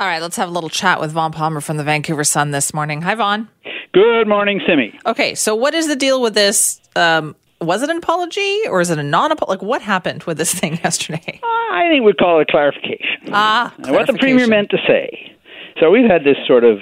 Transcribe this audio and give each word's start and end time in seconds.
All 0.00 0.06
right, 0.08 0.20
let's 0.20 0.36
have 0.36 0.48
a 0.48 0.52
little 0.52 0.68
chat 0.70 1.00
with 1.00 1.12
Vaughn 1.12 1.30
Palmer 1.32 1.60
from 1.60 1.76
the 1.76 1.84
Vancouver 1.84 2.24
Sun 2.24 2.50
this 2.50 2.74
morning. 2.74 3.00
Hi, 3.02 3.14
Vaughn. 3.14 3.48
Good 3.92 4.26
morning, 4.26 4.60
Simi. 4.66 4.92
Okay, 5.06 5.36
so 5.36 5.54
what 5.54 5.72
is 5.72 5.86
the 5.86 5.94
deal 5.94 6.20
with 6.20 6.34
this? 6.34 6.80
Um, 6.96 7.36
was 7.60 7.80
it 7.82 7.90
an 7.90 7.98
apology 7.98 8.60
or 8.68 8.80
is 8.80 8.90
it 8.90 8.98
a 8.98 9.04
non-apology? 9.04 9.50
Like, 9.60 9.62
what 9.62 9.82
happened 9.82 10.24
with 10.24 10.36
this 10.36 10.52
thing 10.60 10.74
yesterday? 10.82 11.40
I 11.44 11.88
think 11.90 12.04
we'd 12.04 12.18
call 12.18 12.40
it 12.40 12.48
a 12.48 12.50
clarification. 12.50 13.28
Ah, 13.32 13.72
What 13.78 14.08
the 14.08 14.14
premier 14.14 14.48
meant 14.48 14.70
to 14.70 14.78
say. 14.86 15.36
So 15.80 15.90
we've 15.90 16.08
had 16.10 16.24
this 16.24 16.36
sort 16.46 16.64
of 16.64 16.78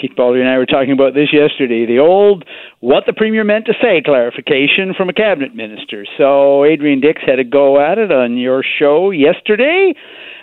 Keith 0.00 0.12
Baldrey 0.16 0.40
and 0.40 0.48
I 0.48 0.56
were 0.56 0.66
talking 0.66 0.92
about 0.92 1.14
this 1.14 1.32
yesterday. 1.32 1.84
The 1.86 1.98
old 1.98 2.44
what 2.80 3.04
the 3.06 3.12
premier 3.12 3.44
meant 3.44 3.66
to 3.66 3.74
say 3.82 4.00
clarification 4.02 4.94
from 4.96 5.08
a 5.08 5.12
cabinet 5.12 5.54
minister. 5.54 6.06
So 6.16 6.64
Adrian 6.64 7.00
Dix 7.00 7.20
had 7.26 7.38
a 7.38 7.44
go 7.44 7.80
at 7.80 7.98
it 7.98 8.10
on 8.10 8.38
your 8.38 8.62
show 8.78 9.10
yesterday. 9.10 9.94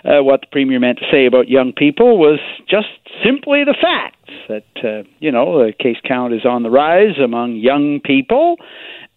Uh, 0.04 0.22
what 0.22 0.42
the 0.42 0.46
premier 0.52 0.78
meant 0.78 0.98
to 0.98 1.04
say 1.10 1.26
about 1.26 1.48
young 1.48 1.72
people 1.72 2.18
was 2.18 2.38
just 2.68 2.86
simply 3.24 3.64
the 3.64 3.74
facts 3.80 4.14
that 4.48 4.84
uh, 4.84 5.02
you 5.18 5.32
know 5.32 5.66
the 5.66 5.72
case 5.72 5.96
count 6.06 6.32
is 6.32 6.44
on 6.44 6.62
the 6.62 6.70
rise 6.70 7.18
among 7.22 7.56
young 7.56 8.00
people, 8.00 8.56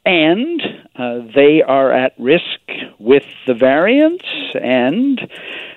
and 0.06 0.62
uh, 0.96 1.20
they 1.36 1.62
are 1.62 1.92
at 1.92 2.14
risk 2.18 2.44
with 3.00 3.26
the 3.46 3.54
variants 3.54 4.26
and 4.56 5.22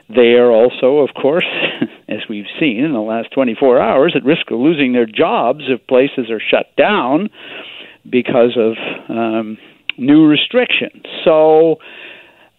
they 0.08 0.34
are 0.34 0.50
also, 0.50 0.98
of 0.98 1.10
course, 1.14 1.46
as 2.08 2.20
we've 2.28 2.46
seen 2.60 2.84
in 2.84 2.92
the 2.92 3.00
last 3.00 3.30
24 3.32 3.80
hours, 3.80 4.14
at 4.16 4.24
risk 4.24 4.50
of 4.50 4.58
losing 4.58 4.92
their 4.92 5.06
jobs 5.06 5.64
if 5.68 5.86
places 5.86 6.30
are 6.30 6.40
shut 6.40 6.74
down 6.76 7.30
because 8.08 8.56
of 8.56 8.76
um, 9.08 9.58
new 9.96 10.26
restrictions. 10.26 11.04
So 11.24 11.78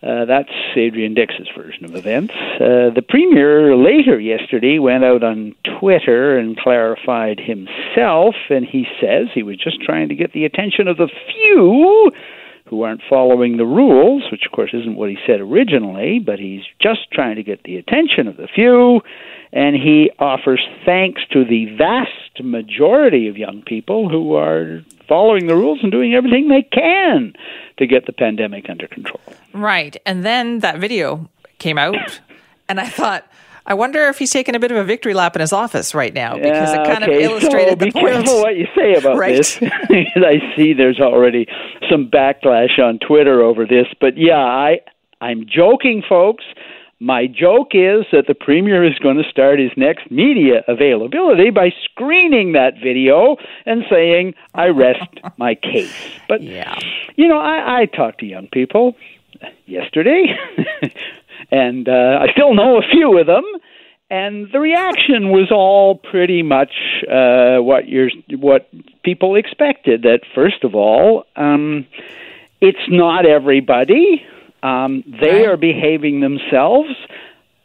uh, 0.05 0.25
that's 0.25 0.51
Adrian 0.75 1.13
Dix's 1.13 1.47
version 1.57 1.85
of 1.85 1.95
events. 1.95 2.33
Uh, 2.33 2.93
the 2.93 3.03
premier 3.07 3.75
later 3.75 4.19
yesterday 4.19 4.77
went 4.77 5.03
out 5.03 5.23
on 5.23 5.55
Twitter 5.79 6.37
and 6.37 6.57
clarified 6.57 7.39
himself, 7.39 8.35
and 8.49 8.65
he 8.65 8.85
says 9.01 9.27
he 9.33 9.41
was 9.41 9.57
just 9.57 9.81
trying 9.81 10.09
to 10.09 10.15
get 10.15 10.33
the 10.33 10.45
attention 10.45 10.87
of 10.87 10.97
the 10.97 11.09
few 11.31 12.11
who 12.67 12.81
aren't 12.81 13.01
following 13.07 13.57
the 13.57 13.65
rules, 13.65 14.23
which 14.31 14.45
of 14.45 14.51
course 14.51 14.71
isn't 14.73 14.95
what 14.95 15.09
he 15.09 15.17
said 15.27 15.39
originally, 15.39 16.19
but 16.19 16.39
he's 16.39 16.63
just 16.79 17.11
trying 17.11 17.35
to 17.35 17.43
get 17.43 17.63
the 17.63 17.77
attention 17.77 18.27
of 18.27 18.37
the 18.37 18.47
few, 18.47 19.01
and 19.53 19.75
he 19.75 20.11
offers 20.19 20.61
thanks 20.83 21.21
to 21.31 21.45
the 21.45 21.65
vast 21.77 22.43
majority 22.43 23.27
of 23.27 23.37
young 23.37 23.61
people 23.61 24.09
who 24.09 24.33
are 24.35 24.83
following 25.07 25.45
the 25.47 25.55
rules 25.55 25.79
and 25.83 25.91
doing 25.91 26.15
everything 26.15 26.49
they 26.49 26.63
can 26.63 27.33
to 27.77 27.85
get 27.85 28.05
the 28.07 28.13
pandemic 28.13 28.69
under 28.69 28.87
control. 28.87 29.21
Right. 29.53 29.95
And 30.05 30.25
then 30.25 30.59
that 30.59 30.79
video 30.79 31.29
came 31.59 31.77
out, 31.77 32.19
and 32.67 32.79
I 32.79 32.89
thought, 32.89 33.27
I 33.67 33.73
wonder 33.73 34.07
if 34.09 34.19
he's 34.19 34.31
taking 34.31 34.55
a 34.55 34.59
bit 34.59 34.71
of 34.71 34.77
a 34.77 34.83
victory 34.83 35.13
lap 35.13 35.35
in 35.35 35.39
his 35.41 35.51
office 35.53 35.95
right 35.95 36.13
now 36.13 36.35
because 36.35 36.71
it 36.73 36.77
kind 36.85 37.03
okay. 37.03 37.15
of 37.15 37.21
illustrated 37.31 37.69
so 37.69 37.75
the 37.75 37.85
be 37.85 37.91
point. 37.91 38.05
careful 38.07 38.41
what 38.41 38.55
you 38.57 38.67
say 38.75 38.93
about 38.95 39.17
Right. 39.17 39.35
this. 39.37 39.57
I 39.61 40.39
see 40.55 40.73
there's 40.73 40.99
already 40.99 41.47
some 41.89 42.07
backlash 42.09 42.77
on 42.79 42.99
Twitter 42.99 43.41
over 43.41 43.65
this, 43.65 43.87
but 43.99 44.17
yeah, 44.17 44.37
I 44.37 44.79
I'm 45.21 45.45
joking, 45.47 46.03
folks. 46.07 46.43
My 46.99 47.27
joke 47.27 47.71
is 47.73 48.05
that 48.13 48.25
the 48.27 48.33
premier 48.35 48.83
is 48.83 48.97
going 48.99 49.17
to 49.17 49.29
start 49.29 49.59
his 49.59 49.71
next 49.75 50.09
media 50.09 50.63
availability 50.67 51.49
by 51.49 51.71
screening 51.83 52.53
that 52.53 52.75
video 52.81 53.35
and 53.65 53.83
saying, 53.89 54.33
"I 54.53 54.67
rest 54.67 55.01
my 55.37 55.55
case." 55.55 55.93
But 56.29 56.41
Yeah. 56.41 56.77
you 57.15 57.27
know, 57.27 57.39
I, 57.39 57.81
I 57.81 57.85
talked 57.85 58.19
to 58.21 58.25
young 58.25 58.47
people 58.47 58.95
yesterday, 59.65 60.23
and 61.63 61.87
uh, 61.87 62.19
I 62.23 62.27
still 62.35 62.53
know 62.53 62.77
a 62.77 62.81
few 62.91 63.17
of 63.19 63.27
them. 63.27 63.45
And 64.09 64.47
the 64.53 64.59
reaction 64.59 65.29
was 65.31 65.47
all 65.51 65.95
pretty 65.95 66.43
much 66.43 66.73
uh, 67.11 67.57
what 67.69 67.87
you're, 67.87 68.11
what 68.37 68.69
people 69.03 69.35
expected. 69.35 70.03
That 70.03 70.19
first 70.35 70.63
of 70.63 70.75
all, 70.75 71.23
um, 71.35 71.87
it's 72.61 72.85
not 72.87 73.25
everybody. 73.25 74.23
Um, 74.61 75.03
they 75.21 75.39
Right. 75.41 75.47
are 75.49 75.57
behaving 75.57 76.19
themselves, 76.21 76.89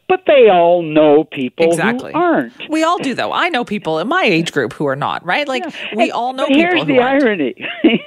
but 0.08 0.20
they 0.26 0.48
all 0.50 0.82
know 0.82 1.24
people 1.24 1.66
Exactly. 1.66 2.12
who 2.12 2.18
aren't. 2.18 2.52
We 2.68 2.82
all 2.84 2.98
do, 2.98 3.14
though. 3.14 3.32
I 3.32 3.48
know 3.50 3.64
people 3.64 3.98
in 4.00 4.08
my 4.08 4.24
age 4.24 4.50
group 4.52 4.72
who 4.72 4.86
are 4.86 4.96
not, 4.96 5.24
right? 5.24 5.46
Like, 5.46 5.64
we 5.94 6.04
And- 6.04 6.12
all 6.12 6.32
know 6.32 6.44
but 6.48 6.54
people 6.54 6.62
here's 6.62 6.80
who 6.80 6.86
the 6.86 6.98
aren't. 7.00 7.22
irony. 7.24 7.54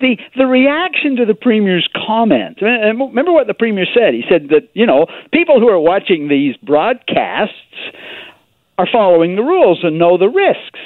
the 0.00 0.18
the 0.36 0.46
reaction 0.46 1.16
to 1.16 1.24
the 1.26 1.34
premier's 1.34 1.88
comment. 2.06 2.58
Uh, 2.62 2.66
and 2.66 2.98
Remember 2.98 3.32
what 3.32 3.46
the 3.46 3.54
premier 3.54 3.86
said? 3.86 4.14
He 4.14 4.24
said 4.28 4.48
that 4.50 4.68
you 4.74 4.86
know 4.86 5.06
people 5.32 5.60
who 5.60 5.68
are 5.68 5.80
watching 5.80 6.28
these 6.28 6.56
broadcasts 6.58 7.54
are 8.78 8.88
following 8.90 9.36
the 9.36 9.42
rules 9.42 9.80
and 9.82 9.98
know 9.98 10.16
the 10.16 10.28
risks. 10.28 10.80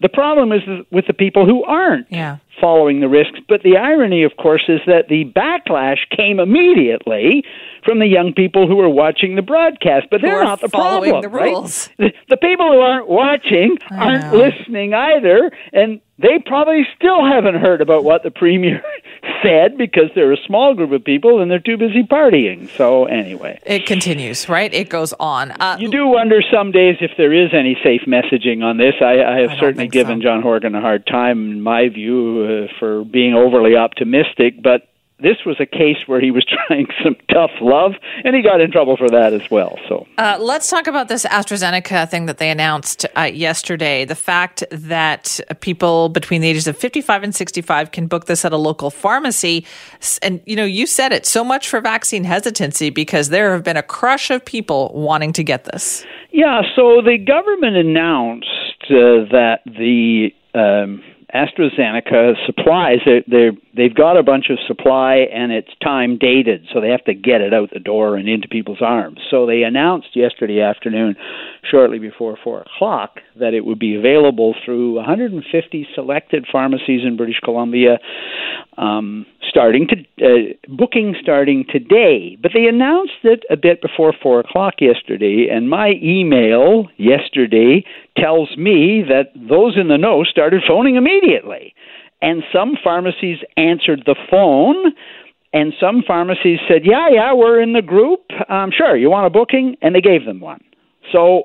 The 0.00 0.08
problem 0.08 0.52
is 0.52 0.60
with 0.90 1.06
the 1.06 1.12
people 1.12 1.46
who 1.46 1.62
aren't 1.64 2.06
Yeah. 2.10 2.38
Following 2.60 3.00
the 3.00 3.08
risks. 3.08 3.38
But 3.48 3.62
the 3.62 3.76
irony, 3.76 4.22
of 4.22 4.32
course, 4.36 4.64
is 4.68 4.80
that 4.86 5.08
the 5.08 5.24
backlash 5.24 5.98
came 6.14 6.38
immediately 6.38 7.44
from 7.84 7.98
the 7.98 8.06
young 8.06 8.32
people 8.34 8.66
who 8.66 8.76
were 8.76 8.88
watching 8.88 9.36
the 9.36 9.42
broadcast. 9.42 10.06
But 10.10 10.20
they're 10.22 10.44
not 10.44 10.60
the 10.60 10.68
following 10.68 11.10
problem. 11.10 11.22
the 11.22 11.36
right? 11.36 11.52
rules. 11.52 11.88
The, 11.98 12.12
the 12.28 12.36
people 12.36 12.70
who 12.70 12.80
aren't 12.80 13.08
watching 13.08 13.78
aren't 13.90 14.34
listening 14.34 14.94
either, 14.94 15.50
and 15.72 16.00
they 16.18 16.38
probably 16.44 16.86
still 16.96 17.24
haven't 17.24 17.56
heard 17.56 17.80
about 17.80 18.04
what 18.04 18.22
the 18.22 18.30
premier 18.30 18.82
said 19.42 19.78
because 19.78 20.10
they're 20.14 20.32
a 20.32 20.42
small 20.46 20.74
group 20.74 20.92
of 20.92 21.04
people 21.04 21.40
and 21.40 21.50
they're 21.50 21.58
too 21.58 21.76
busy 21.76 22.02
partying. 22.02 22.68
So 22.76 23.06
anyway. 23.06 23.58
It 23.64 23.86
continues, 23.86 24.48
right? 24.48 24.72
It 24.72 24.88
goes 24.88 25.12
on. 25.20 25.52
Uh, 25.52 25.76
You 25.78 25.90
do 25.90 26.06
wonder 26.06 26.42
some 26.52 26.72
days 26.72 26.96
if 27.00 27.12
there 27.16 27.32
is 27.32 27.50
any 27.52 27.76
safe 27.82 28.02
messaging 28.06 28.62
on 28.62 28.76
this. 28.76 28.94
I, 29.00 29.22
I 29.22 29.38
have 29.40 29.50
don't 29.50 29.60
certainly 29.60 29.88
given 29.88 30.18
so. 30.18 30.24
John 30.24 30.42
Horgan 30.42 30.74
a 30.74 30.80
hard 30.80 31.06
time, 31.06 31.50
in 31.52 31.60
my 31.62 31.88
view, 31.88 32.68
uh, 32.68 32.78
for 32.78 33.04
being 33.04 33.34
overly 33.34 33.76
optimistic, 33.76 34.62
but 34.62 34.89
this 35.22 35.44
was 35.44 35.56
a 35.60 35.66
case 35.66 35.98
where 36.06 36.20
he 36.20 36.30
was 36.30 36.44
trying 36.66 36.86
some 37.02 37.16
tough 37.32 37.50
love, 37.60 37.92
and 38.24 38.34
he 38.34 38.42
got 38.42 38.60
in 38.60 38.70
trouble 38.70 38.96
for 38.96 39.08
that 39.08 39.32
as 39.32 39.50
well. 39.50 39.78
So 39.88 40.06
Uh, 40.18 40.38
let's 40.40 40.68
talk 40.68 40.86
about 40.86 41.08
this 41.08 41.24
AstraZeneca 41.26 42.08
thing 42.08 42.26
that 42.26 42.38
they 42.38 42.50
announced 42.50 43.06
uh, 43.16 43.22
yesterday. 43.22 44.04
The 44.04 44.14
fact 44.14 44.64
that 44.70 45.40
people 45.60 46.08
between 46.08 46.40
the 46.40 46.48
ages 46.48 46.66
of 46.66 46.76
55 46.76 47.22
and 47.22 47.34
65 47.34 47.92
can 47.92 48.06
book 48.06 48.26
this 48.26 48.44
at 48.44 48.52
a 48.52 48.56
local 48.56 48.90
pharmacy. 48.90 49.64
And, 50.22 50.40
you 50.46 50.56
know, 50.56 50.64
you 50.64 50.86
said 50.86 51.12
it 51.12 51.26
so 51.26 51.44
much 51.44 51.68
for 51.68 51.80
vaccine 51.80 52.24
hesitancy 52.24 52.90
because 52.90 53.28
there 53.28 53.52
have 53.52 53.64
been 53.64 53.76
a 53.76 53.82
crush 53.82 54.30
of 54.30 54.44
people 54.44 54.90
wanting 54.94 55.32
to 55.34 55.44
get 55.44 55.64
this. 55.64 56.04
Yeah, 56.32 56.62
so 56.76 57.02
the 57.02 57.18
government 57.18 57.76
announced 57.76 58.46
uh, 58.84 59.26
that 59.30 59.60
the 59.66 60.32
um, 60.54 61.02
AstraZeneca 61.34 62.34
supplies 62.46 62.98
they 63.04 63.22
they 63.28 63.50
they've 63.76 63.94
got 63.94 64.16
a 64.16 64.22
bunch 64.22 64.46
of 64.50 64.58
supply 64.66 65.26
and 65.32 65.52
it's 65.52 65.70
time 65.82 66.18
dated, 66.18 66.66
so 66.72 66.80
they 66.80 66.88
have 66.88 67.04
to 67.04 67.14
get 67.14 67.40
it 67.40 67.54
out 67.54 67.70
the 67.72 67.80
door 67.80 68.16
and 68.16 68.28
into 68.28 68.48
people's 68.48 68.82
arms. 68.82 69.18
So 69.30 69.46
they 69.46 69.62
announced 69.62 70.08
yesterday 70.14 70.60
afternoon, 70.60 71.16
shortly 71.70 71.98
before 71.98 72.36
four 72.42 72.62
o'clock, 72.62 73.20
that 73.38 73.54
it 73.54 73.64
would 73.64 73.78
be 73.78 73.96
available 73.96 74.54
through 74.64 74.96
150 74.96 75.88
selected 75.94 76.46
pharmacies 76.50 77.02
in 77.04 77.16
British 77.16 77.38
Columbia, 77.44 77.98
um, 78.76 79.26
starting 79.50 79.88
to 79.88 79.96
uh, 80.24 80.54
booking 80.68 81.14
starting 81.20 81.64
today. 81.68 82.38
But 82.40 82.52
they 82.54 82.66
announced 82.66 83.20
it 83.24 83.42
a 83.50 83.56
bit 83.56 83.82
before 83.82 84.14
four 84.22 84.40
o'clock 84.40 84.74
yesterday, 84.80 85.48
and 85.50 85.68
my 85.68 85.94
email 86.02 86.86
yesterday 86.96 87.84
tells 88.16 88.56
me 88.56 89.02
that 89.08 89.32
those 89.34 89.76
in 89.76 89.88
the 89.88 89.98
know 89.98 90.22
started 90.24 90.62
phoning 90.66 90.96
immediately, 90.96 91.74
and 92.22 92.42
some 92.52 92.78
pharmacies 92.82 93.38
answered 93.56 94.04
the 94.06 94.16
phone. 94.30 94.92
And 95.52 95.72
some 95.80 96.04
pharmacies 96.06 96.60
said, 96.68 96.82
"Yeah, 96.84 97.08
yeah, 97.10 97.32
we're 97.34 97.60
in 97.60 97.72
the 97.72 97.82
group. 97.82 98.20
Um, 98.48 98.70
sure, 98.70 98.96
you 98.96 99.10
want 99.10 99.26
a 99.26 99.30
booking?" 99.30 99.76
And 99.82 99.92
they 99.96 100.00
gave 100.00 100.24
them 100.24 100.38
one. 100.38 100.62
So, 101.10 101.42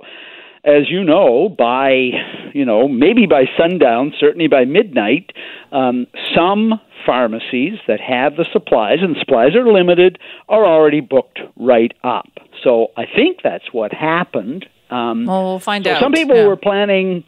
as 0.66 0.90
you 0.90 1.04
know, 1.04 1.50
by 1.50 2.10
you 2.54 2.66
know 2.66 2.88
maybe 2.88 3.26
by 3.26 3.46
sundown, 3.58 4.14
certainly 4.20 4.48
by 4.48 4.66
midnight, 4.66 5.32
um, 5.72 6.08
some 6.36 6.80
pharmacies 7.06 7.78
that 7.88 8.00
have 8.02 8.36
the 8.36 8.46
supplies 8.52 9.00
and 9.02 9.16
supplies 9.18 9.56
are 9.56 9.72
limited 9.72 10.18
are 10.50 10.66
already 10.66 11.02
booked 11.02 11.40
right 11.56 11.94
up. 12.04 12.30
So 12.64 12.88
I 12.98 13.06
think 13.06 13.40
that's 13.44 13.72
what 13.72 13.94
happened. 13.94 14.66
Um, 14.90 15.26
Well, 15.26 15.44
we'll 15.44 15.60
find 15.60 15.86
so 15.86 15.92
out. 15.92 16.00
some 16.00 16.12
people 16.14 16.36
Yeah. 16.36 16.48
were 16.48 16.56
planning, 16.56 17.24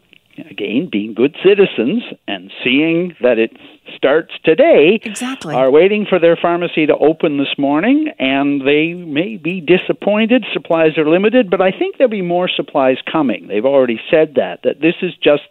again, 0.49 0.89
being 0.91 1.13
good 1.13 1.35
citizens 1.43 2.03
and 2.27 2.51
seeing 2.63 3.15
that 3.21 3.39
it 3.39 3.57
starts 3.95 4.33
today. 4.43 4.99
Exactly. 5.03 5.55
Are 5.55 5.71
waiting 5.71 6.05
for 6.07 6.19
their 6.19 6.35
pharmacy 6.35 6.85
to 6.85 6.95
open 6.95 7.37
this 7.37 7.57
morning, 7.57 8.11
and 8.19 8.61
they 8.61 8.93
may 8.93 9.37
be 9.37 9.61
disappointed. 9.61 10.45
Supplies 10.53 10.97
are 10.97 11.09
limited, 11.09 11.49
but 11.49 11.61
I 11.61 11.71
think 11.71 11.97
there'll 11.97 12.11
be 12.11 12.21
more 12.21 12.49
supplies 12.49 12.97
coming. 13.11 13.47
They've 13.47 13.65
already 13.65 13.99
said 14.11 14.35
that. 14.35 14.61
That 14.63 14.81
this 14.81 14.95
is 15.01 15.13
just 15.15 15.43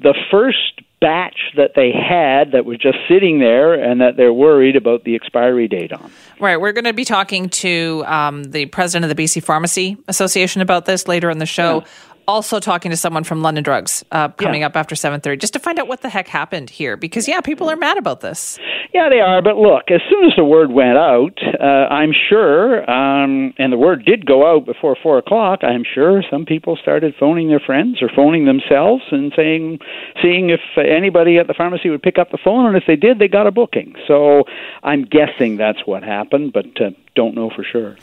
the 0.00 0.14
first 0.30 0.80
batch 1.00 1.52
that 1.56 1.72
they 1.74 1.92
had 1.92 2.52
that 2.52 2.66
was 2.66 2.76
just 2.76 2.98
sitting 3.08 3.38
there 3.38 3.72
and 3.72 4.02
that 4.02 4.18
they're 4.18 4.34
worried 4.34 4.76
about 4.76 5.04
the 5.04 5.14
expiry 5.14 5.66
date 5.66 5.92
on. 5.92 6.12
Right. 6.38 6.60
We're 6.60 6.72
going 6.72 6.84
to 6.84 6.92
be 6.92 7.06
talking 7.06 7.48
to 7.48 8.04
um, 8.06 8.44
the 8.44 8.66
president 8.66 9.10
of 9.10 9.16
the 9.16 9.22
BC 9.22 9.42
Pharmacy 9.42 9.96
Association 10.08 10.60
about 10.60 10.84
this 10.84 11.08
later 11.08 11.30
in 11.30 11.38
the 11.38 11.46
show. 11.46 11.78
Yeah 11.78 11.86
also 12.30 12.60
talking 12.60 12.90
to 12.90 12.96
someone 12.96 13.24
from 13.24 13.42
London 13.42 13.64
Drugs 13.64 14.04
uh, 14.12 14.28
coming 14.28 14.60
yeah. 14.60 14.68
up 14.68 14.76
after 14.76 14.94
7:30 14.94 15.40
just 15.40 15.52
to 15.54 15.58
find 15.58 15.78
out 15.78 15.88
what 15.88 16.00
the 16.00 16.08
heck 16.08 16.28
happened 16.28 16.70
here 16.70 16.96
because 16.96 17.26
yeah, 17.26 17.40
people 17.40 17.68
are 17.68 17.76
mad 17.76 17.98
about 17.98 18.20
this. 18.20 18.58
Yeah, 18.94 19.08
they 19.08 19.20
are. 19.20 19.40
But 19.42 19.56
look, 19.56 19.90
as 19.90 20.00
soon 20.08 20.24
as 20.24 20.32
the 20.36 20.44
word 20.44 20.70
went 20.70 20.98
out, 20.98 21.38
uh, 21.60 21.64
I'm 21.64 22.12
sure, 22.12 22.88
um, 22.90 23.54
and 23.58 23.72
the 23.72 23.78
word 23.78 24.04
did 24.04 24.26
go 24.26 24.46
out 24.46 24.64
before 24.66 24.96
four 25.00 25.18
o'clock. 25.18 25.60
I'm 25.62 25.84
sure 25.84 26.22
some 26.30 26.44
people 26.44 26.76
started 26.76 27.14
phoning 27.18 27.48
their 27.48 27.60
friends 27.60 28.02
or 28.02 28.08
phoning 28.14 28.46
themselves 28.46 29.02
and 29.10 29.32
saying, 29.36 29.78
seeing 30.22 30.50
if 30.50 30.60
anybody 30.76 31.38
at 31.38 31.46
the 31.46 31.54
pharmacy 31.54 31.88
would 31.90 32.02
pick 32.02 32.18
up 32.18 32.30
the 32.30 32.38
phone, 32.42 32.66
and 32.66 32.76
if 32.76 32.84
they 32.86 32.96
did, 32.96 33.18
they 33.18 33.28
got 33.28 33.46
a 33.46 33.52
booking. 33.52 33.94
So 34.08 34.44
I'm 34.82 35.04
guessing 35.04 35.56
that's 35.56 35.86
what 35.86 36.02
happened, 36.02 36.52
but 36.52 36.66
uh, 36.80 36.90
don't 37.14 37.34
know 37.34 37.50
for 37.54 37.62
sure. 37.62 37.96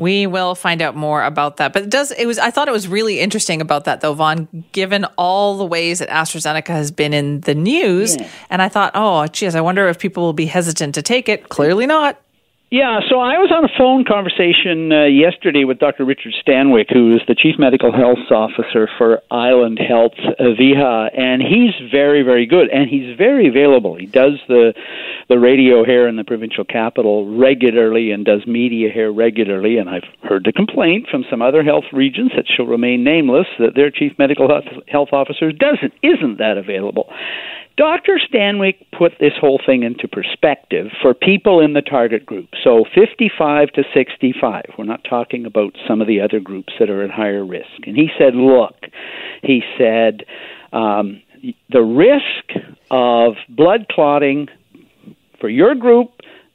We 0.00 0.26
will 0.26 0.54
find 0.54 0.80
out 0.80 0.96
more 0.96 1.22
about 1.22 1.58
that. 1.58 1.72
But 1.72 1.82
it 1.84 1.90
does 1.90 2.10
it 2.10 2.26
was 2.26 2.38
I 2.38 2.50
thought 2.50 2.68
it 2.68 2.72
was 2.72 2.88
really 2.88 3.20
interesting 3.20 3.60
about 3.60 3.84
that 3.84 4.00
though, 4.00 4.14
Vaughn, 4.14 4.64
given 4.72 5.04
all 5.16 5.58
the 5.58 5.66
ways 5.66 5.98
that 5.98 6.08
AstraZeneca 6.08 6.68
has 6.68 6.90
been 6.90 7.12
in 7.12 7.40
the 7.42 7.54
news. 7.54 8.16
Yeah. 8.16 8.28
And 8.48 8.62
I 8.62 8.68
thought, 8.68 8.92
oh 8.94 9.26
geez, 9.26 9.54
I 9.54 9.60
wonder 9.60 9.86
if 9.88 9.98
people 9.98 10.22
will 10.22 10.32
be 10.32 10.46
hesitant 10.46 10.94
to 10.96 11.02
take 11.02 11.28
it. 11.28 11.50
Clearly 11.50 11.86
not. 11.86 12.20
Yeah, 12.70 13.00
so 13.10 13.18
I 13.18 13.34
was 13.42 13.50
on 13.50 13.64
a 13.64 13.72
phone 13.76 14.04
conversation 14.04 14.92
uh, 14.92 15.06
yesterday 15.06 15.64
with 15.64 15.80
Dr. 15.80 16.04
Richard 16.04 16.34
Stanwick, 16.38 16.86
who 16.92 17.16
is 17.16 17.20
the 17.26 17.34
Chief 17.34 17.58
Medical 17.58 17.90
Health 17.90 18.30
Officer 18.30 18.88
for 18.96 19.20
Island 19.28 19.80
Health 19.80 20.14
uh, 20.14 20.54
VIHA, 20.54 21.18
and 21.18 21.42
he's 21.42 21.74
very, 21.90 22.22
very 22.22 22.46
good, 22.46 22.70
and 22.70 22.88
he's 22.88 23.18
very 23.18 23.48
available. 23.48 23.96
He 23.96 24.06
does 24.06 24.38
the 24.46 24.72
the 25.28 25.40
radio 25.40 25.84
here 25.84 26.06
in 26.06 26.14
the 26.14 26.22
provincial 26.22 26.64
capital 26.64 27.36
regularly 27.36 28.12
and 28.12 28.24
does 28.24 28.46
media 28.46 28.90
here 28.92 29.12
regularly, 29.12 29.78
and 29.78 29.90
I've 29.90 30.06
heard 30.22 30.44
the 30.44 30.52
complaint 30.52 31.08
from 31.10 31.24
some 31.28 31.42
other 31.42 31.64
health 31.64 31.90
regions 31.92 32.30
that 32.36 32.46
shall 32.46 32.66
remain 32.66 33.02
nameless 33.02 33.46
that 33.58 33.74
their 33.74 33.90
Chief 33.90 34.12
Medical 34.16 34.48
Health 34.86 35.08
Officer 35.10 35.50
doesn't 35.50 35.92
isn't 36.04 36.38
that 36.38 36.56
available. 36.56 37.10
Dr. 37.80 38.20
Stanwick 38.30 38.74
put 38.92 39.12
this 39.20 39.32
whole 39.40 39.58
thing 39.64 39.84
into 39.84 40.06
perspective 40.06 40.88
for 41.00 41.14
people 41.14 41.60
in 41.60 41.72
the 41.72 41.80
target 41.80 42.26
group. 42.26 42.50
So 42.62 42.84
55 42.94 43.70
to 43.70 43.84
65. 43.94 44.64
We're 44.76 44.84
not 44.84 45.02
talking 45.08 45.46
about 45.46 45.72
some 45.88 46.02
of 46.02 46.06
the 46.06 46.20
other 46.20 46.40
groups 46.40 46.74
that 46.78 46.90
are 46.90 47.02
at 47.02 47.10
higher 47.10 47.42
risk. 47.42 47.86
And 47.86 47.96
he 47.96 48.10
said, 48.18 48.34
look, 48.34 48.74
he 49.42 49.62
said, 49.78 50.24
um, 50.74 51.22
the 51.70 51.80
risk 51.80 52.66
of 52.90 53.36
blood 53.48 53.86
clotting 53.90 54.48
for 55.40 55.48
your 55.48 55.74
group, 55.74 56.10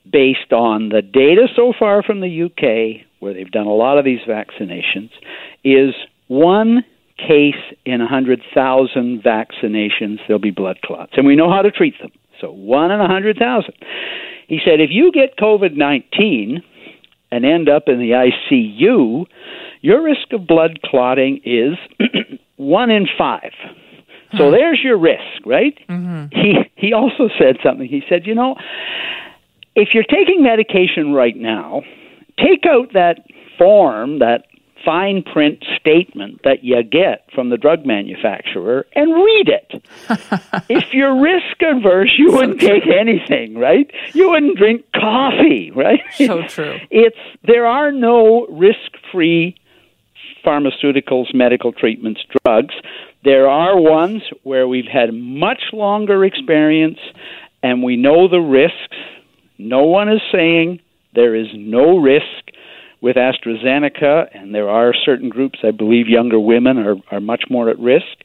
based 0.07 0.53
on 0.53 0.89
the 0.89 1.01
data 1.01 1.47
so 1.55 1.73
far 1.73 2.03
from 2.03 2.21
the 2.21 2.43
UK, 2.43 3.03
where 3.17 3.33
they've 3.33 3.49
done 3.49 3.65
a 3.65 3.73
lot 3.73 3.97
of 3.97 4.05
these 4.05 4.21
vaccinations, 4.27 5.09
is 5.63 5.95
one 6.27 6.85
case 7.17 7.55
in 7.85 7.99
100,000 7.99 9.23
vaccinations, 9.23 10.19
there'll 10.27 10.39
be 10.39 10.51
blood 10.51 10.79
clots. 10.83 11.13
And 11.15 11.25
we 11.25 11.35
know 11.35 11.49
how 11.49 11.61
to 11.61 11.71
treat 11.71 11.95
them. 11.99 12.11
So, 12.41 12.51
one 12.51 12.91
in 12.91 12.99
100,000. 12.99 13.73
He 14.47 14.59
said 14.63 14.79
if 14.79 14.89
you 14.91 15.11
get 15.11 15.37
COVID 15.37 15.75
19 15.75 16.61
and 17.31 17.45
end 17.45 17.69
up 17.69 17.83
in 17.87 17.99
the 17.99 18.11
ICU, 18.51 19.25
your 19.81 20.03
risk 20.03 20.31
of 20.31 20.47
blood 20.47 20.79
clotting 20.83 21.41
is 21.43 21.77
one 22.57 22.91
in 22.91 23.07
five. 23.17 23.51
So 24.37 24.45
hmm. 24.45 24.51
there's 24.51 24.81
your 24.83 24.97
risk, 24.97 25.45
right? 25.45 25.77
Mm-hmm. 25.89 26.25
He 26.31 26.55
he 26.75 26.93
also 26.93 27.29
said 27.39 27.57
something. 27.63 27.87
He 27.87 28.03
said, 28.09 28.25
you 28.25 28.35
know, 28.35 28.55
if 29.75 29.89
you're 29.93 30.03
taking 30.03 30.43
medication 30.43 31.13
right 31.13 31.35
now, 31.35 31.81
take 32.37 32.65
out 32.65 32.93
that 32.93 33.25
form, 33.57 34.19
that 34.19 34.45
fine 34.85 35.23
print 35.23 35.63
statement 35.79 36.41
that 36.43 36.63
you 36.63 36.81
get 36.83 37.27
from 37.33 37.49
the 37.49 37.57
drug 37.57 37.85
manufacturer 37.85 38.85
and 38.95 39.13
read 39.13 39.49
it. 39.49 39.83
if 40.69 40.93
you're 40.93 41.19
risk 41.19 41.61
averse, 41.61 42.13
you 42.17 42.29
so 42.29 42.37
wouldn't 42.37 42.59
true. 42.59 42.69
take 42.69 42.83
anything, 42.87 43.57
right? 43.57 43.89
You 44.13 44.29
wouldn't 44.29 44.57
drink 44.57 44.85
coffee, 44.93 45.71
right? 45.75 45.99
So 46.13 46.43
true. 46.43 46.77
It's 46.91 47.17
there 47.43 47.65
are 47.65 47.91
no 47.91 48.45
risk-free 48.47 49.57
pharmaceuticals, 50.45 51.33
medical 51.33 51.73
treatments, 51.73 52.21
drugs. 52.43 52.75
There 53.23 53.49
are 53.49 53.79
ones 53.79 54.21
where 54.43 54.67
we've 54.67 54.85
had 54.91 55.13
much 55.13 55.61
longer 55.73 56.23
experience 56.23 56.99
and 57.63 57.81
we 57.81 57.95
know 57.95 58.27
the 58.27 58.39
risks. 58.39 58.97
No 59.57 59.83
one 59.83 60.09
is 60.09 60.21
saying 60.31 60.81
there 61.15 61.35
is 61.35 61.47
no 61.55 61.97
risk 61.97 62.51
with 63.05 63.17
AstraZeneca, 63.17 64.29
and 64.33 64.55
there 64.55 64.67
are 64.67 64.91
certain 64.91 65.29
groups, 65.29 65.59
I 65.63 65.69
believe 65.69 66.07
younger 66.07 66.39
women 66.39 66.79
are, 66.79 66.95
are 67.11 67.21
much 67.21 67.43
more 67.51 67.69
at 67.69 67.77
risk 67.77 68.17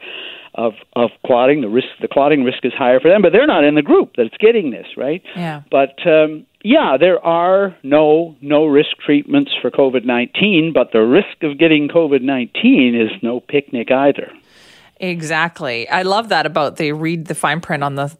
of 0.54 0.72
of 0.96 1.10
clotting. 1.26 1.60
The 1.60 1.68
risk, 1.68 1.88
the 2.00 2.08
clotting 2.08 2.44
risk 2.44 2.64
is 2.64 2.72
higher 2.72 2.98
for 2.98 3.10
them, 3.10 3.20
but 3.20 3.30
they're 3.30 3.46
not 3.46 3.62
in 3.62 3.74
the 3.74 3.82
group 3.82 4.12
that's 4.16 4.34
getting 4.40 4.70
this, 4.70 4.86
right? 4.96 5.22
Yeah. 5.36 5.64
But 5.70 5.94
um, 6.06 6.46
yeah, 6.64 6.96
there 6.98 7.22
are 7.22 7.76
no 7.82 8.36
no 8.40 8.64
risk 8.64 8.96
treatments 9.04 9.52
for 9.60 9.70
COVID 9.70 10.06
nineteen, 10.06 10.72
but 10.72 10.92
the 10.94 11.00
risk 11.00 11.42
of 11.42 11.58
getting 11.58 11.88
COVID 11.88 12.22
nineteen 12.22 12.98
is 12.98 13.10
no 13.22 13.40
picnic 13.40 13.90
either. 13.92 14.32
Exactly. 15.00 15.88
I 15.88 16.02
love 16.02 16.28
that 16.28 16.44
about 16.44 16.76
they 16.76 16.92
read 16.92 17.26
the 17.26 17.34
fine 17.34 17.60
print 17.62 17.82
on 17.82 17.94
the, 17.94 18.02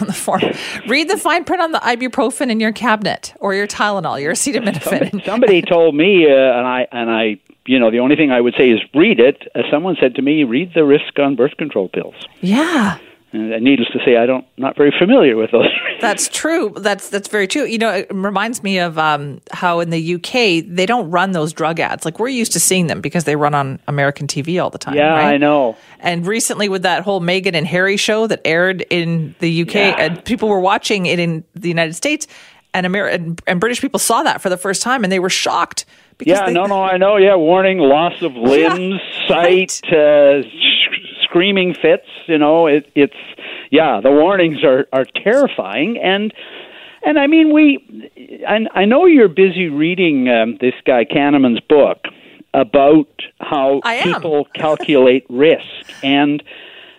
on 0.00 0.06
the 0.06 0.12
form. 0.12 0.40
read 0.86 1.10
the 1.10 1.16
fine 1.16 1.44
print 1.44 1.60
on 1.60 1.72
the 1.72 1.80
ibuprofen 1.80 2.48
in 2.48 2.60
your 2.60 2.72
cabinet 2.72 3.34
or 3.40 3.54
your 3.54 3.66
Tylenol, 3.66 4.20
your 4.22 4.32
acetaminophen. 4.32 4.82
Somebody, 5.10 5.24
somebody 5.24 5.62
told 5.62 5.96
me, 5.96 6.26
uh, 6.30 6.34
and 6.34 6.66
I 6.66 6.86
and 6.92 7.10
I, 7.10 7.40
you 7.66 7.78
know, 7.80 7.90
the 7.90 7.98
only 7.98 8.14
thing 8.14 8.30
I 8.30 8.40
would 8.40 8.54
say 8.56 8.70
is 8.70 8.80
read 8.94 9.18
it. 9.18 9.50
Uh, 9.54 9.62
someone 9.70 9.96
said 10.00 10.14
to 10.14 10.22
me, 10.22 10.44
read 10.44 10.72
the 10.74 10.84
risk 10.84 11.18
on 11.18 11.34
birth 11.34 11.56
control 11.56 11.88
pills. 11.88 12.14
Yeah. 12.40 12.98
And 13.30 13.62
needless 13.62 13.88
to 13.90 13.98
say, 14.06 14.16
I 14.16 14.24
don't 14.24 14.46
not 14.56 14.74
very 14.74 14.92
familiar 14.98 15.36
with 15.36 15.50
those. 15.50 15.68
that's 16.00 16.28
true. 16.28 16.72
That's 16.76 17.10
that's 17.10 17.28
very 17.28 17.46
true. 17.46 17.64
You 17.64 17.76
know, 17.76 17.90
it 17.90 18.06
reminds 18.10 18.62
me 18.62 18.78
of 18.78 18.98
um, 18.98 19.42
how 19.52 19.80
in 19.80 19.90
the 19.90 20.14
UK 20.14 20.64
they 20.66 20.86
don't 20.86 21.10
run 21.10 21.32
those 21.32 21.52
drug 21.52 21.78
ads. 21.78 22.06
Like 22.06 22.18
we're 22.18 22.28
used 22.28 22.52
to 22.52 22.60
seeing 22.60 22.86
them 22.86 23.02
because 23.02 23.24
they 23.24 23.36
run 23.36 23.54
on 23.54 23.80
American 23.86 24.28
TV 24.28 24.62
all 24.62 24.70
the 24.70 24.78
time. 24.78 24.94
Yeah, 24.94 25.10
right? 25.10 25.34
I 25.34 25.36
know. 25.36 25.76
And 26.00 26.26
recently, 26.26 26.70
with 26.70 26.82
that 26.82 27.02
whole 27.02 27.20
Meghan 27.20 27.54
and 27.54 27.66
Harry 27.66 27.98
show 27.98 28.26
that 28.28 28.40
aired 28.46 28.86
in 28.88 29.34
the 29.40 29.62
UK, 29.62 29.74
yeah. 29.74 29.96
and 29.98 30.24
people 30.24 30.48
were 30.48 30.60
watching 30.60 31.04
it 31.04 31.18
in 31.18 31.44
the 31.54 31.68
United 31.68 31.94
States, 31.94 32.26
and 32.72 32.86
Amer- 32.86 33.08
and, 33.08 33.42
and 33.46 33.60
British 33.60 33.82
people 33.82 33.98
saw 33.98 34.22
that 34.22 34.40
for 34.40 34.48
the 34.48 34.56
first 34.56 34.80
time, 34.80 35.04
and 35.04 35.12
they 35.12 35.18
were 35.18 35.30
shocked. 35.30 35.84
yeah, 36.24 36.46
they, 36.46 36.54
no, 36.54 36.64
no, 36.64 36.82
I 36.82 36.96
know. 36.96 37.18
Yeah, 37.18 37.36
warning: 37.36 37.78
loss 37.78 38.22
of 38.22 38.32
limbs, 38.36 39.00
yeah, 39.02 39.28
sight. 39.28 39.80
Right. 39.84 39.92
Uh, 39.92 40.42
screaming 41.28 41.74
fits. 41.74 42.06
You 42.26 42.38
know, 42.38 42.66
it, 42.66 42.90
it's 42.94 43.16
yeah, 43.70 44.00
the 44.02 44.10
warnings 44.10 44.64
are 44.64 44.86
are 44.92 45.04
terrifying 45.04 45.98
and. 45.98 46.32
And 47.00 47.16
I 47.16 47.28
mean, 47.28 47.54
we. 47.54 48.42
I, 48.46 48.66
I 48.74 48.84
know 48.84 49.06
you're 49.06 49.28
busy 49.28 49.68
reading 49.68 50.28
um, 50.28 50.58
this 50.60 50.74
guy 50.84 51.04
Kahneman's 51.04 51.60
book 51.60 51.98
about 52.52 53.08
how 53.40 53.80
people 54.02 54.46
calculate 54.54 55.24
risk, 55.28 55.92
and 56.02 56.42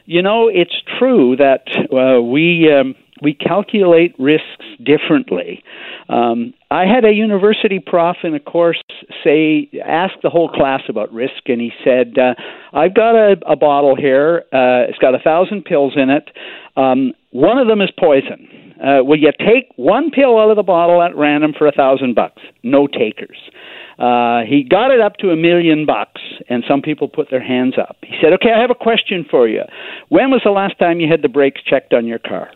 you 0.06 0.22
know 0.22 0.48
it's 0.48 0.76
true 0.98 1.36
that 1.36 1.68
uh, 1.92 2.22
we 2.22 2.72
um, 2.72 2.96
we 3.22 3.34
calculate 3.34 4.16
risks 4.20 4.66
differently. 4.84 5.64
Um, 6.08 6.54
I 6.72 6.86
had 6.86 7.06
a 7.06 7.14
university 7.14 7.80
prof 7.80 8.18
in 8.24 8.34
a 8.34 8.40
course 8.40 8.82
say, 9.24 9.70
ask 9.86 10.14
the 10.22 10.30
whole 10.30 10.50
class 10.50 10.82
about 10.88 11.12
risk, 11.14 11.48
and 11.48 11.60
he 11.60 11.72
said, 11.84 12.18
uh, 12.18 12.36
"I've 12.74 12.94
got 12.94 13.16
a, 13.16 13.38
a 13.48 13.56
bottle 13.56 13.96
here. 13.96 14.44
Uh, 14.54 14.90
it's 14.90 15.00
got 15.00 15.16
a 15.16 15.20
thousand 15.20 15.66
pills 15.66 15.94
in 15.96 16.10
it. 16.10 16.30
Um, 16.76 17.14
one 17.32 17.58
of 17.58 17.68
them 17.68 17.82
is 17.82 17.90
poison. 18.00 18.76
Uh, 18.82 19.04
will 19.04 19.20
you 19.20 19.32
take 19.40 19.66
one 19.76 20.10
pill 20.10 20.40
out 20.40 20.50
of 20.50 20.56
the 20.56 20.64
bottle 20.64 21.02
at 21.02 21.16
random 21.16 21.54
for 21.58 21.68
a 21.68 21.72
thousand 21.72 22.16
bucks? 22.16 22.42
No 22.64 22.88
takers." 22.88 23.38
Uh, 23.98 24.44
he 24.48 24.64
got 24.64 24.92
it 24.92 25.02
up 25.02 25.18
to 25.18 25.32
a 25.32 25.36
million 25.36 25.86
bucks, 25.86 26.22
and 26.48 26.64
some 26.66 26.82
people 26.82 27.10
put 27.10 27.30
their 27.30 27.44
hands 27.44 27.74
up. 27.78 27.98
He 28.02 28.16
said, 28.22 28.32
"Okay, 28.34 28.52
I 28.52 28.62
have 28.62 28.72
a 28.72 28.76
question 28.76 29.26
for 29.30 29.48
you. 29.48 29.64
When 30.08 30.32
was 30.32 30.42
the 30.46 30.52
last 30.52 30.80
time 30.80 31.02
you 31.02 31.10
had 31.10 31.22
the 31.22 31.28
brakes 31.28 31.62
checked 31.64 31.94
on 31.94 32.08
your 32.08 32.20
car?" 32.20 32.50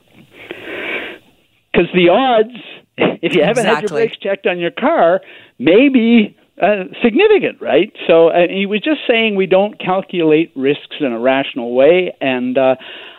Because 1.73 1.89
the 1.93 2.09
odds 2.09 2.53
if 2.97 3.35
you 3.35 3.43
haven't 3.43 3.65
exactly. 3.65 3.73
had 3.73 3.81
your 3.81 3.89
brakes 3.89 4.17
checked 4.17 4.47
on 4.47 4.59
your 4.59 4.71
car, 4.71 5.21
maybe 5.57 6.37
uh, 6.61 6.83
significant, 7.01 7.59
right? 7.59 7.91
So 8.07 8.27
uh, 8.27 8.47
he 8.47 8.65
was 8.65 8.81
just 8.81 9.01
saying 9.07 9.35
we 9.35 9.47
don't 9.47 9.79
calculate 9.79 10.51
risks 10.55 10.95
in 10.99 11.11
a 11.11 11.19
rational 11.19 11.73
way, 11.73 12.15
and 12.21 12.57
uh, 12.57 12.75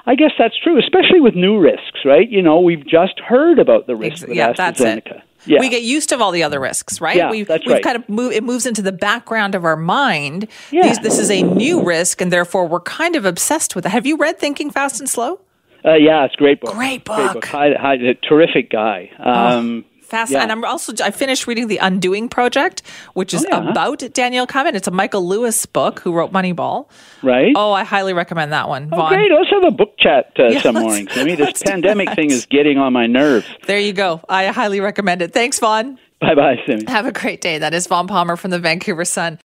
I 0.06 0.14
guess 0.14 0.30
that's 0.38 0.56
true, 0.62 0.78
especially 0.78 1.20
with 1.20 1.34
new 1.34 1.58
risks, 1.58 2.00
right? 2.04 2.28
You 2.28 2.42
know, 2.42 2.61
we've 2.61 2.87
just 2.87 3.18
heard 3.18 3.58
about 3.58 3.88
the 3.88 3.96
risks 3.96 4.25
yeah, 4.28 4.52
AstraZeneca. 4.52 4.56
That's 4.56 4.80
it. 4.80 5.23
Yeah. 5.46 5.61
We 5.61 5.68
get 5.68 5.82
used 5.82 6.08
to 6.08 6.18
all 6.18 6.30
the 6.30 6.42
other 6.42 6.58
risks, 6.58 7.00
right? 7.02 7.16
Yeah, 7.16 7.30
we've, 7.30 7.46
that's 7.46 7.66
we've 7.66 7.75
right. 7.75 7.82
kind 7.82 7.96
of 7.96 8.08
move, 8.08 8.32
it 8.32 8.44
moves 8.44 8.64
into 8.64 8.80
the 8.80 8.92
background 8.92 9.54
of 9.54 9.64
our 9.64 9.76
mind. 9.76 10.49
Yeah. 10.70 10.84
These, 10.84 11.00
this 11.00 11.18
is 11.18 11.30
a 11.30 11.42
new 11.42 11.82
risk, 11.82 12.23
and 12.23 12.32
therefore 12.32 12.66
we're 12.66 12.80
kind 12.80 13.14
of 13.14 13.26
obsessed 13.26 13.76
with 13.76 13.84
it. 13.84 13.90
Have 13.90 14.06
you 14.06 14.16
read 14.16 14.38
Thinking 14.38 14.70
Fast 14.70 15.00
and 15.00 15.08
Slow? 15.08 15.40
Uh, 15.85 15.95
yeah, 15.95 16.25
it's 16.25 16.35
a 16.35 16.38
great 16.38 16.61
book. 16.61 16.73
Great 16.73 17.05
book. 17.05 17.17
Great 17.17 17.33
book. 17.35 17.45
High, 17.45 17.75
high, 17.79 17.97
terrific 18.26 18.71
guy. 18.71 19.11
Um, 19.19 19.85
oh. 19.87 19.91
Fast. 20.05 20.33
Yeah. 20.33 20.43
And 20.43 20.53
I'm 20.53 20.64
also 20.64 20.93
I 21.03 21.11
finished 21.11 21.47
reading 21.47 21.67
The 21.67 21.79
Undoing 21.79 22.29
Project, 22.29 22.83
which 23.14 23.33
is 23.33 23.45
oh, 23.50 23.62
yeah. 23.62 23.71
about 23.71 23.99
Daniel 24.12 24.47
Kahneman. 24.47 24.75
It's 24.75 24.87
a 24.87 24.91
Michael 24.91 25.26
Lewis 25.26 25.64
book 25.64 26.00
who 26.00 26.12
wrote 26.12 26.31
Moneyball. 26.31 26.88
Right. 27.23 27.53
Oh, 27.57 27.73
I 27.73 27.85
highly 27.85 28.12
recommend 28.12 28.53
that 28.53 28.69
one. 28.69 28.91
Oh, 28.93 28.97
Vaughn. 28.97 29.14
great. 29.14 29.33
Let's 29.33 29.50
have 29.50 29.64
a 29.64 29.75
book 29.75 29.97
chat 29.99 30.31
uh, 30.38 30.49
yeah, 30.49 30.61
some 30.61 30.75
morning. 30.75 31.09
I 31.12 31.25
mean, 31.25 31.37
this 31.38 31.62
pandemic 31.62 32.11
thing 32.14 32.31
is 32.31 32.45
getting 32.47 32.76
on 32.76 32.93
my 32.93 33.07
nerves. 33.07 33.47
There 33.67 33.79
you 33.79 33.95
go. 33.95 34.21
I 34.29 34.47
highly 34.49 34.81
recommend 34.81 35.23
it. 35.23 35.33
Thanks, 35.33 35.59
Vaughn. 35.59 35.99
Bye 36.21 36.35
bye, 36.35 36.57
Simi. 36.67 36.85
Have 36.87 37.07
a 37.07 37.12
great 37.12 37.41
day. 37.41 37.59
That 37.59 37.75
is 37.75 37.87
Vaughn 37.87 38.07
Palmer 38.07 38.37
from 38.37 38.50
the 38.50 38.59
Vancouver 38.59 39.05
Sun. 39.05 39.41